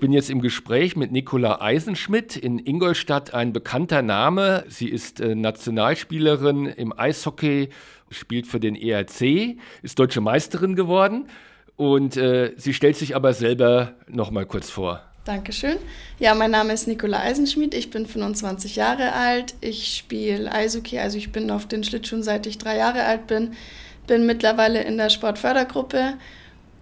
[0.00, 4.64] Ich bin jetzt im Gespräch mit Nicola Eisenschmidt in Ingolstadt, ein bekannter Name.
[4.66, 7.68] Sie ist äh, Nationalspielerin im Eishockey,
[8.08, 11.26] spielt für den ERC, ist deutsche Meisterin geworden
[11.76, 15.02] und äh, sie stellt sich aber selber noch mal kurz vor.
[15.26, 15.76] Dankeschön.
[16.18, 21.18] Ja, mein Name ist Nicola Eisenschmidt, ich bin 25 Jahre alt, ich spiele Eishockey, also
[21.18, 23.52] ich bin auf den Schlittschuhen seit ich drei Jahre alt bin,
[24.06, 26.14] bin mittlerweile in der Sportfördergruppe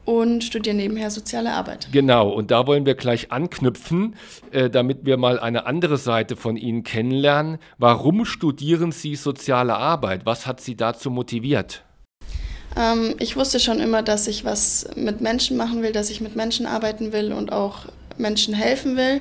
[0.08, 1.88] und studiere nebenher soziale Arbeit.
[1.92, 4.16] Genau, und da wollen wir gleich anknüpfen,
[4.52, 7.58] äh, damit wir mal eine andere Seite von Ihnen kennenlernen.
[7.76, 10.24] Warum studieren Sie soziale Arbeit?
[10.24, 11.82] Was hat Sie dazu motiviert?
[12.74, 16.36] Ähm, ich wusste schon immer, dass ich was mit Menschen machen will, dass ich mit
[16.36, 17.80] Menschen arbeiten will und auch
[18.16, 19.20] Menschen helfen will.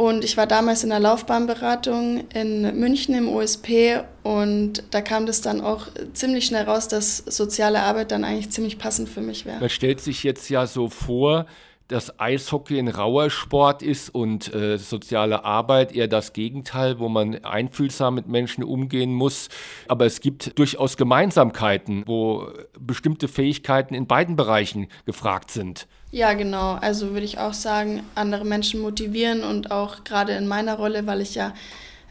[0.00, 5.42] Und ich war damals in der Laufbahnberatung in München im OSP und da kam das
[5.42, 9.60] dann auch ziemlich schnell raus, dass soziale Arbeit dann eigentlich ziemlich passend für mich wäre.
[9.60, 11.44] Man stellt sich jetzt ja so vor,
[11.90, 17.44] dass Eishockey ein rauer Sport ist und äh, soziale Arbeit eher das Gegenteil, wo man
[17.44, 19.48] einfühlsam mit Menschen umgehen muss.
[19.88, 25.88] Aber es gibt durchaus Gemeinsamkeiten, wo bestimmte Fähigkeiten in beiden Bereichen gefragt sind.
[26.12, 26.74] Ja, genau.
[26.74, 31.20] Also würde ich auch sagen, andere Menschen motivieren und auch gerade in meiner Rolle, weil
[31.20, 31.54] ich ja,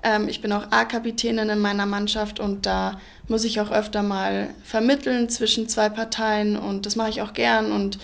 [0.04, 3.00] ähm, ich bin auch A-Kapitänin in meiner Mannschaft und da
[3.30, 7.72] muss ich auch öfter mal vermitteln zwischen zwei Parteien und das mache ich auch gern
[7.72, 7.98] und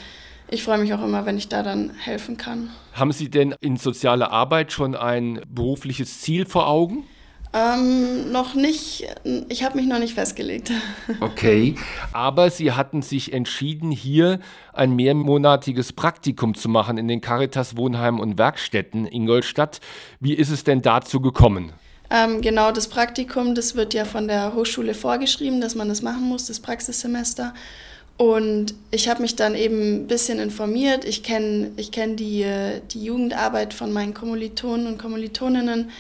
[0.50, 2.70] ich freue mich auch immer, wenn ich da dann helfen kann.
[2.94, 7.06] Haben Sie denn in sozialer Arbeit schon ein berufliches Ziel vor Augen?
[7.54, 9.08] Ähm, noch nicht.
[9.48, 10.72] Ich habe mich noch nicht festgelegt.
[11.22, 11.76] Okay,
[12.12, 14.40] aber Sie hatten sich entschieden, hier
[14.74, 19.80] ein mehrmonatiges Praktikum zu machen in den Caritas Wohnheimen und Werkstätten Ingolstadt.
[20.20, 21.72] Wie ist es denn dazu gekommen?
[22.10, 26.24] Ähm, genau, das Praktikum, das wird ja von der Hochschule vorgeschrieben, dass man das machen
[26.24, 27.54] muss, das Praxissemester.
[28.18, 31.04] Und ich habe mich dann eben ein bisschen informiert.
[31.04, 32.46] Ich kenne ich kenn die,
[32.92, 35.92] die Jugendarbeit von meinen Kommilitonen und Kommilitoninnen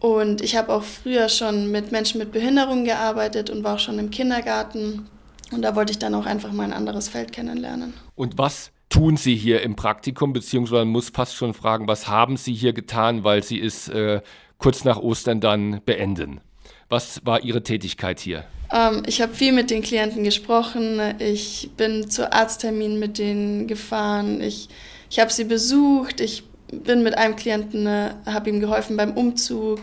[0.00, 3.98] und ich habe auch früher schon mit Menschen mit Behinderung gearbeitet und war auch schon
[3.98, 5.06] im Kindergarten.
[5.50, 7.94] Und da wollte ich dann auch einfach mal ein anderes Feld kennenlernen.
[8.14, 12.36] Und was tun Sie hier im Praktikum, beziehungsweise man muss fast schon fragen, was haben
[12.36, 14.20] Sie hier getan, weil Sie es äh,
[14.58, 16.40] kurz nach Ostern dann beenden?
[16.88, 18.44] Was war Ihre Tätigkeit hier?
[18.72, 21.00] Ähm, ich habe viel mit den Klienten gesprochen.
[21.18, 24.40] Ich bin zu Arztterminen mit denen gefahren.
[24.40, 24.68] Ich,
[25.10, 26.20] ich habe sie besucht.
[26.20, 29.80] Ich bin mit einem Klienten, äh, habe ihm geholfen beim Umzug.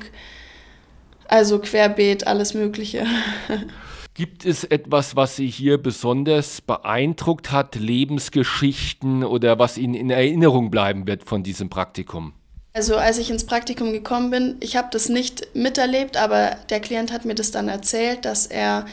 [1.27, 3.05] Also querbeet, alles Mögliche.
[4.13, 10.71] Gibt es etwas, was Sie hier besonders beeindruckt hat, Lebensgeschichten oder was Ihnen in Erinnerung
[10.71, 12.31] bleiben wird von diesem Praktikum?
[12.75, 17.13] Also als ich ins Praktikum gekommen bin, ich habe das nicht miterlebt, aber der Klient
[17.13, 18.85] hat mir das dann erzählt, dass er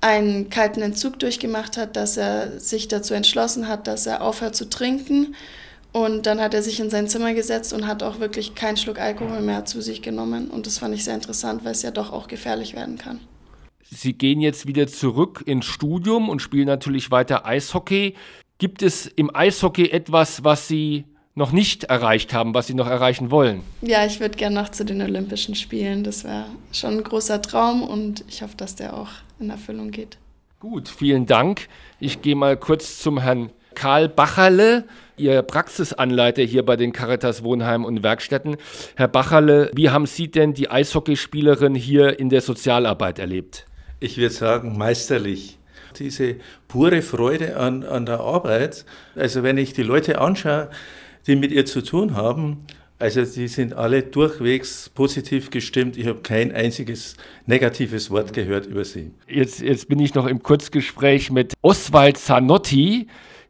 [0.00, 4.70] einen kalten Entzug durchgemacht hat, dass er sich dazu entschlossen hat, dass er aufhört zu
[4.70, 5.34] trinken
[5.92, 8.98] und dann hat er sich in sein Zimmer gesetzt und hat auch wirklich keinen Schluck
[8.98, 10.48] Alkohol mehr zu sich genommen.
[10.48, 13.20] Und das fand ich sehr interessant, weil es ja doch auch gefährlich werden kann.
[13.90, 18.14] Sie gehen jetzt wieder zurück ins Studium und spielen natürlich weiter Eishockey.
[18.56, 21.04] Gibt es im Eishockey etwas, was Sie
[21.34, 23.62] noch nicht erreicht haben, was Sie noch erreichen wollen?
[23.82, 26.04] Ja, ich würde gerne noch zu den Olympischen Spielen.
[26.04, 30.18] Das wäre schon ein großer Traum und ich hoffe, dass der auch in Erfüllung geht.
[30.58, 31.68] Gut, vielen Dank.
[32.00, 34.84] Ich gehe mal kurz zum Herrn Karl Bacherle,
[35.16, 38.56] Ihr Praxisanleiter hier bei den Caritas Wohnheimen und Werkstätten.
[38.96, 43.66] Herr Bacherle, wie haben Sie denn die Eishockeyspielerin hier in der Sozialarbeit erlebt?
[44.00, 45.58] Ich würde sagen, meisterlich.
[45.98, 46.36] Diese
[46.68, 50.70] pure Freude an, an der Arbeit, also wenn ich die Leute anschaue,
[51.26, 52.64] die mit ihr zu tun haben,
[53.00, 55.96] also die sind alle durchwegs positiv gestimmt.
[55.96, 57.16] Ich habe kein einziges
[57.46, 59.12] negatives Wort gehört über sie.
[59.26, 63.06] Jetzt, jetzt bin ich noch im Kurzgespräch mit Oswald Zanotti.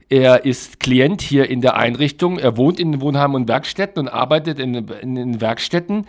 [0.08, 2.38] Er ist Klient hier in der Einrichtung.
[2.38, 6.06] Er wohnt in den Wohnheimen und Werkstätten und arbeitet in, in den Werkstätten.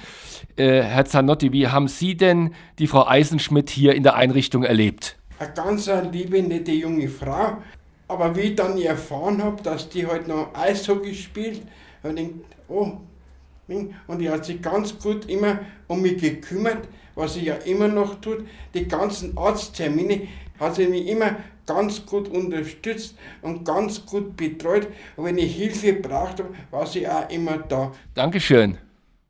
[0.55, 5.17] Äh, Herr Zanotti, wie haben Sie denn die Frau Eisenschmidt hier in der Einrichtung erlebt?
[5.39, 7.57] Eine ganz liebe, nette junge Frau.
[8.11, 11.61] Aber wie ich dann erfahren habe, dass die halt noch Eishockey spielt,
[12.03, 12.91] habe ich gedacht, oh,
[13.69, 18.19] und die hat sich ganz gut immer um mich gekümmert, was sie ja immer noch
[18.19, 18.45] tut.
[18.73, 20.27] Die ganzen Arzttermine
[20.59, 24.89] hat sie mich immer ganz gut unterstützt und ganz gut betreut.
[25.15, 27.93] Und wenn ich Hilfe brauchte, war sie auch immer da.
[28.13, 28.77] Dankeschön.